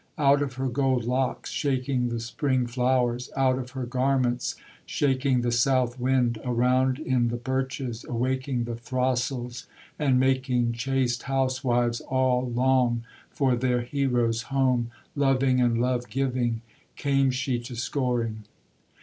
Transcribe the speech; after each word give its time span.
Out 0.17 0.41
of 0.41 0.53
her 0.53 0.67
gold 0.67 1.03
locks 1.05 1.51
Shaking 1.51 2.09
the 2.09 2.19
spring 2.19 2.65
flowers, 2.65 3.29
Out 3.37 3.59
of 3.59 3.69
her 3.77 3.85
garments 3.85 4.55
Shaking 4.83 5.41
the 5.41 5.51
south 5.51 5.99
wind, 5.99 6.41
Around 6.43 6.97
in 6.97 7.27
the 7.27 7.37
birches 7.37 8.03
Awaking 8.05 8.63
the 8.63 8.73
throstles, 8.73 9.67
And 9.99 10.19
making 10.19 10.71
chaste 10.73 11.21
housewives 11.29 12.01
all 12.07 12.49
Long 12.49 13.03
for 13.29 13.55
their 13.55 13.81
heroes 13.81 14.41
home, 14.49 14.89
Loving 15.15 15.61
and 15.61 15.79
love 15.79 16.09
giving, 16.09 16.61
Came 16.95 17.29
she 17.29 17.59
to 17.59 17.75
Scoring. 17.75 18.45